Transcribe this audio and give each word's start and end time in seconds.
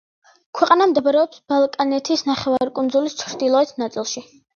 ქვეყანა 0.59 0.85
მდებარეობს 0.93 1.43
ბალკანეთის 1.53 2.23
ნახევარკუნძულის 2.29 3.17
ჩრდილოეთ 3.21 3.75
ნაწილში. 3.83 4.25